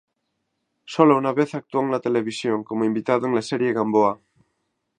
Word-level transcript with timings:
Sólo 0.85 1.15
una 1.15 1.31
vez 1.31 1.53
actuó 1.53 1.81
en 1.83 1.91
la 1.91 1.99
televisión, 1.99 2.63
como 2.63 2.85
invitado 2.85 3.27
en 3.27 3.35
la 3.35 3.43
serie 3.43 3.71
"Gamboa". 3.71 4.19